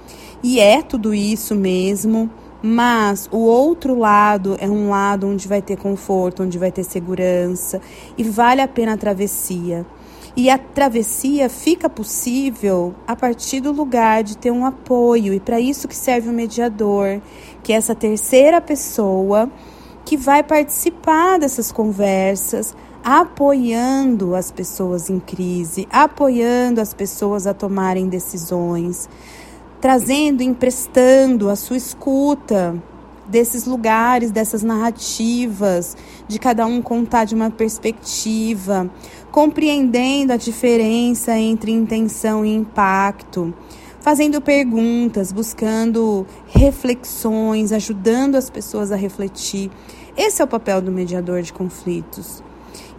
e 0.42 0.62
é 0.62 0.82
tudo 0.82 1.14
isso 1.14 1.54
mesmo. 1.54 2.30
Mas 2.70 3.30
o 3.32 3.38
outro 3.38 3.98
lado 3.98 4.58
é 4.60 4.68
um 4.68 4.90
lado 4.90 5.26
onde 5.26 5.48
vai 5.48 5.62
ter 5.62 5.78
conforto, 5.78 6.44
onde 6.44 6.58
vai 6.58 6.70
ter 6.70 6.84
segurança 6.84 7.80
e 8.18 8.26
vale 8.26 8.60
a 8.60 8.68
pena 8.68 8.92
a 8.92 8.98
travessia. 8.98 9.86
E 10.36 10.50
a 10.50 10.58
travessia 10.58 11.48
fica 11.48 11.90
possível 11.90 12.94
a 13.08 13.16
partir 13.16 13.62
do 13.62 13.72
lugar 13.72 14.22
de 14.22 14.38
ter 14.38 14.52
um 14.52 14.66
apoio, 14.66 15.34
e 15.34 15.40
para 15.40 15.62
isso 15.62 15.88
que 15.88 15.96
serve 15.96 16.28
o 16.28 16.34
mediador, 16.34 17.22
que 17.64 17.72
é 17.72 17.78
essa 17.78 17.96
terceira 17.96 18.60
pessoa 18.60 19.50
que 20.04 20.18
vai 20.18 20.44
participar 20.44 21.40
dessas 21.40 21.72
conversas, 21.72 22.76
apoiando 23.02 24.36
as 24.36 24.52
pessoas 24.52 25.10
em 25.10 25.22
crise, 25.22 25.88
apoiando 25.90 26.82
as 26.82 26.94
pessoas 26.94 27.48
a 27.48 27.54
tomarem 27.54 28.10
decisões, 28.10 29.08
trazendo, 29.80 30.42
emprestando 30.42 31.50
a 31.50 31.56
sua 31.56 31.78
escuta 31.78 32.76
desses 33.28 33.66
lugares, 33.66 34.32
dessas 34.32 34.64
narrativas, 34.64 35.96
de 36.28 36.40
cada 36.40 36.66
um 36.66 36.82
contar 36.82 37.26
de 37.26 37.36
uma 37.36 37.50
perspectiva, 37.50 38.90
compreendendo 39.32 40.34
a 40.34 40.38
diferença 40.38 41.38
entre 41.38 41.72
intenção 41.72 42.46
e 42.46 42.56
impacto, 42.56 43.54
fazendo 44.00 44.40
perguntas, 44.40 45.32
buscando 45.32 46.26
reflexões, 46.48 47.72
ajudando 47.72 48.36
as 48.36 48.50
pessoas 48.50 48.92
a 48.92 48.96
refletir. 48.96 49.70
Esse 50.16 50.42
é 50.42 50.46
o 50.46 50.48
papel 50.48 50.82
do 50.82 50.92
mediador 50.92 51.42
de 51.42 51.52
conflitos. 51.52 52.42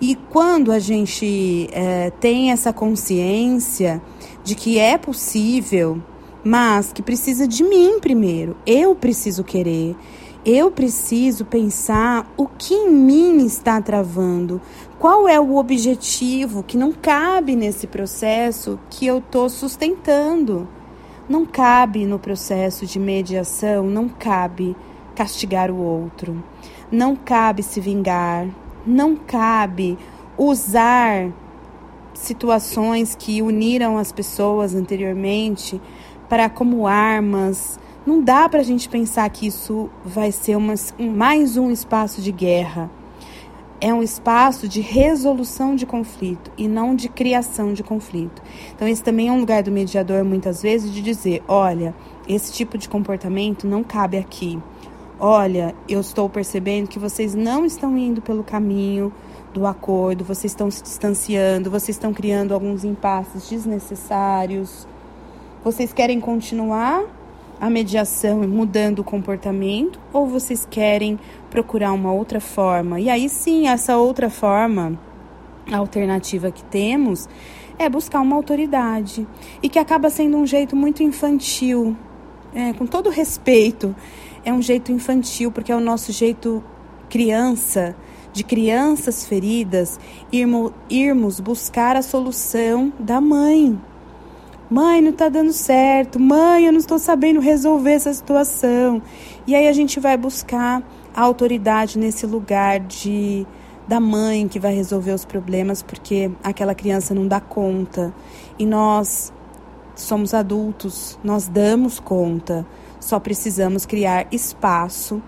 E 0.00 0.14
quando 0.14 0.70
a 0.70 0.78
gente 0.78 1.68
é, 1.73 2.11
tem 2.20 2.52
essa 2.52 2.73
consciência 2.73 4.00
de 4.44 4.54
que 4.54 4.78
é 4.78 4.97
possível, 4.97 6.00
mas 6.49 6.95
que 6.95 7.02
precisa 7.02 7.47
de 7.47 7.62
mim 7.62 8.00
primeiro, 8.00 8.57
eu 8.64 8.95
preciso 8.95 9.45
querer, 9.45 9.95
eu 10.47 10.71
preciso 10.71 11.45
pensar 11.45 12.26
o 12.38 12.47
que 12.47 12.73
em 12.73 12.90
mim 12.90 13.45
está 13.45 13.83
travando, 13.83 14.59
qual 14.99 15.28
é 15.28 15.38
o 15.38 15.57
objetivo 15.57 16.62
que 16.62 16.78
não 16.78 16.90
cabe 16.90 17.55
nesse 17.55 17.87
processo 17.87 18.81
que 18.88 19.07
eu 19.07 19.19
estou 19.19 19.50
sustentando. 19.50 20.67
Não 21.28 21.45
cabe 21.45 22.07
no 22.07 22.19
processo 22.19 22.87
de 22.87 22.99
mediação, 22.99 23.85
não 23.85 24.09
cabe 24.09 24.75
castigar 25.14 25.71
o 25.71 25.76
outro, 25.76 26.43
não 26.90 27.14
cabe 27.14 27.62
se 27.62 27.78
vingar, 27.78 28.49
não 28.87 29.14
cabe 29.14 29.99
usar 30.38 31.31
situações 32.14 33.14
que 33.14 33.43
uniram 33.43 33.99
as 33.99 34.11
pessoas 34.11 34.75
anteriormente 34.75 35.78
para 36.28 36.49
como 36.49 36.87
armas. 36.87 37.78
Não 38.06 38.23
dá 38.23 38.49
para 38.49 38.61
a 38.61 38.64
gente 38.64 38.88
pensar 38.88 39.28
que 39.30 39.47
isso 39.47 39.90
vai 40.04 40.32
ser 40.32 40.56
uma, 40.56 40.75
mais 40.99 41.56
um 41.56 41.70
espaço 41.70 42.20
de 42.20 42.32
guerra. 42.32 42.90
É 43.81 43.94
um 43.94 44.03
espaço 44.03 44.66
de 44.66 44.81
resolução 44.81 45.76
de 45.76 45.87
conflito 45.87 46.50
e 46.59 46.66
não 46.66 46.96
de 46.96 47.09
criação 47.09 47.72
de 47.72 47.83
conflito. 47.85 48.42
Então, 48.74 48.88
esse 48.88 49.03
também 49.03 49.29
é 49.29 49.33
um 49.33 49.38
lugar 49.38 49.62
do 49.62 49.70
mediador, 49.70 50.24
muitas 50.24 50.62
vezes, 50.62 50.92
de 50.92 51.00
dizer: 51.00 51.44
olha, 51.46 51.94
esse 52.26 52.53
tipo 52.53 52.76
de 52.76 52.88
comportamento 52.88 53.68
não 53.68 53.85
cabe 53.85 54.18
aqui. 54.18 54.59
Olha, 55.20 55.74
eu 55.88 56.00
estou 56.00 56.29
percebendo 56.29 56.88
que 56.88 56.98
vocês 56.98 57.35
não 57.35 57.64
estão 57.64 57.96
indo 57.96 58.20
pelo 58.20 58.42
caminho 58.42 59.12
do 59.53 59.66
acordo, 59.66 60.24
vocês 60.24 60.53
estão 60.53 60.70
se 60.70 60.83
distanciando, 60.83 61.70
vocês 61.70 61.96
estão 61.96 62.12
criando 62.12 62.55
alguns 62.55 62.85
impasses 62.85 63.48
desnecessários. 63.48 64.87
Vocês 65.68 65.92
querem 65.92 66.18
continuar 66.18 67.04
a 67.61 67.68
mediação 67.68 68.38
mudando 68.48 69.00
o 69.00 69.04
comportamento 69.04 70.00
ou 70.14 70.26
vocês 70.26 70.64
querem 70.64 71.20
procurar 71.50 71.92
uma 71.92 72.11
outra 72.11 72.40
forma? 72.40 72.98
E 72.98 73.11
aí 73.11 73.28
sim, 73.28 73.68
essa 73.68 73.98
outra 73.98 74.31
forma, 74.31 74.98
a 75.70 75.76
alternativa 75.76 76.50
que 76.50 76.64
temos, 76.64 77.28
é 77.78 77.87
buscar 77.87 78.20
uma 78.20 78.35
autoridade 78.35 79.28
e 79.62 79.68
que 79.68 79.78
acaba 79.78 80.09
sendo 80.09 80.38
um 80.38 80.46
jeito 80.46 80.74
muito 80.74 81.02
infantil, 81.02 81.94
é, 82.54 82.72
com 82.72 82.87
todo 82.87 83.11
respeito 83.11 83.94
é 84.46 84.50
um 84.50 84.62
jeito 84.62 84.90
infantil, 84.90 85.52
porque 85.52 85.70
é 85.70 85.76
o 85.76 85.81
nosso 85.81 86.12
jeito 86.12 86.64
criança, 87.11 87.94
de 88.33 88.42
crianças 88.42 89.26
feridas, 89.26 90.00
irmos, 90.33 90.72
irmos 90.88 91.40
buscar 91.40 91.94
a 91.94 92.00
solução 92.00 92.90
da 92.98 93.20
mãe. 93.20 93.78
Mãe, 94.70 95.00
não 95.00 95.11
está 95.11 95.31
dando 95.31 95.52
certo. 95.52 96.20
Mãe, 96.20 96.66
eu 96.66 96.72
não 96.72 96.78
estou 96.78 96.98
sabendo 96.98 97.40
resolver 97.40 97.92
essa 97.92 98.12
situação. 98.12 99.00
E 99.46 99.54
aí 99.54 99.66
a 99.66 99.72
gente 99.72 99.98
vai 99.98 100.16
buscar 100.16 100.83
a 101.14 101.22
autoridade 101.22 101.98
nesse 101.98 102.26
lugar 102.26 102.81
de 102.81 103.46
da 103.88 103.98
mãe 103.98 104.46
que 104.46 104.61
vai 104.61 104.74
resolver 104.74 105.12
os 105.12 105.24
problemas 105.24 105.83
porque 105.83 106.31
aquela 106.44 106.74
criança 106.74 107.14
não 107.14 107.26
dá 107.26 107.40
conta. 107.40 108.12
E 108.59 108.66
nós 108.66 109.33
somos 109.96 110.35
adultos, 110.35 111.18
nós 111.24 111.48
damos 111.48 111.98
conta. 111.98 112.66
Só 113.00 113.18
precisamos 113.18 113.87
criar 113.87 114.26
espaço 114.31 115.22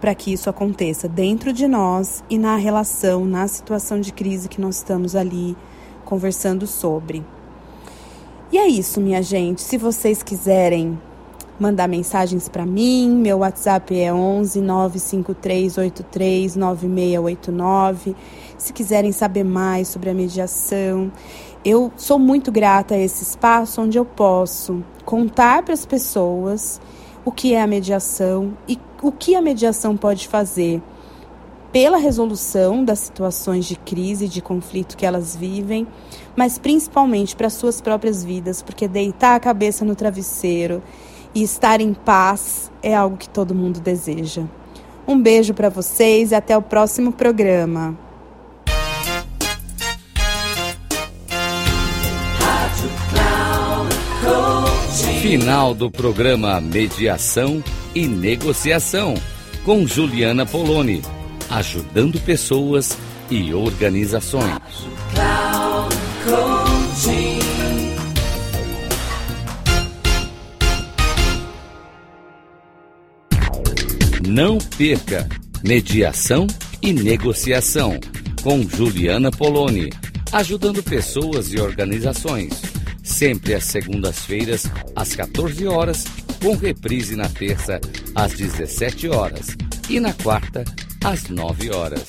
para 0.00 0.14
que 0.14 0.32
isso 0.32 0.48
aconteça 0.48 1.06
dentro 1.06 1.52
de 1.52 1.68
nós 1.68 2.24
e 2.30 2.38
na 2.38 2.56
relação, 2.56 3.26
na 3.26 3.46
situação 3.46 4.00
de 4.00 4.12
crise 4.12 4.48
que 4.48 4.60
nós 4.60 4.76
estamos 4.76 5.14
ali 5.14 5.54
conversando 6.06 6.66
sobre. 6.66 7.22
E 8.50 8.56
é 8.56 8.66
isso, 8.66 8.98
minha 8.98 9.22
gente. 9.22 9.60
Se 9.60 9.76
vocês 9.76 10.22
quiserem 10.22 10.98
mandar 11.60 11.86
mensagens 11.86 12.48
para 12.48 12.64
mim, 12.64 13.10
meu 13.10 13.38
WhatsApp 13.38 13.94
é 13.94 14.10
11 14.12 14.62
95383 14.62 16.56
9689. 16.56 18.16
Se 18.56 18.72
quiserem 18.72 19.12
saber 19.12 19.44
mais 19.44 19.88
sobre 19.88 20.08
a 20.08 20.14
mediação, 20.14 21.12
eu 21.62 21.92
sou 21.94 22.18
muito 22.18 22.50
grata 22.50 22.94
a 22.94 22.98
esse 22.98 23.22
espaço 23.22 23.82
onde 23.82 23.98
eu 23.98 24.06
posso 24.06 24.82
contar 25.04 25.62
para 25.62 25.74
as 25.74 25.84
pessoas 25.84 26.80
o 27.26 27.32
que 27.32 27.52
é 27.52 27.60
a 27.60 27.66
mediação 27.66 28.56
e 28.66 28.78
o 29.02 29.12
que 29.12 29.34
a 29.34 29.42
mediação 29.42 29.94
pode 29.94 30.26
fazer 30.26 30.80
pela 31.72 31.98
resolução 31.98 32.84
das 32.84 32.98
situações 33.00 33.66
de 33.66 33.76
crise 33.76 34.24
e 34.24 34.28
de 34.28 34.40
conflito 34.40 34.96
que 34.96 35.04
elas 35.04 35.36
vivem, 35.36 35.86
mas 36.34 36.58
principalmente 36.58 37.36
para 37.36 37.50
suas 37.50 37.80
próprias 37.80 38.24
vidas, 38.24 38.62
porque 38.62 38.88
deitar 38.88 39.34
a 39.34 39.40
cabeça 39.40 39.84
no 39.84 39.94
travesseiro 39.94 40.82
e 41.34 41.42
estar 41.42 41.80
em 41.80 41.92
paz 41.92 42.70
é 42.82 42.94
algo 42.94 43.16
que 43.16 43.28
todo 43.28 43.54
mundo 43.54 43.80
deseja. 43.80 44.42
Um 45.06 45.20
beijo 45.20 45.54
para 45.54 45.68
vocês 45.68 46.32
e 46.32 46.34
até 46.34 46.56
o 46.56 46.62
próximo 46.62 47.12
programa. 47.12 47.96
Final 55.22 55.74
do 55.74 55.90
programa 55.90 56.60
Mediação 56.60 57.62
e 57.94 58.06
Negociação 58.06 59.14
com 59.64 59.86
Juliana 59.86 60.46
Poloni, 60.46 61.02
ajudando 61.48 62.20
pessoas 62.20 62.96
e 63.30 63.52
organizações. 63.52 64.52
Não 74.26 74.58
perca 74.58 75.28
Mediação 75.64 76.46
e 76.82 76.92
Negociação 76.92 77.98
com 78.42 78.62
Juliana 78.62 79.30
Poloni, 79.30 79.90
ajudando 80.32 80.82
pessoas 80.82 81.52
e 81.52 81.58
organizações 81.58 82.78
sempre 83.08 83.54
às 83.54 83.64
segundas-feiras, 83.64 84.64
às 84.94 85.14
14 85.16 85.66
horas, 85.66 86.04
com 86.42 86.54
reprise 86.54 87.16
na 87.16 87.28
terça, 87.28 87.80
às 88.14 88.34
17 88.34 89.08
horas 89.08 89.56
e 89.88 89.98
na 89.98 90.12
quarta, 90.12 90.64
às 91.04 91.28
9 91.28 91.74
horas. 91.74 92.04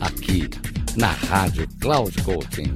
Aqui, 0.00 0.48
na 0.96 1.10
Rádio 1.10 1.68
Cloud 1.80 2.22
Coaching. 2.22 2.72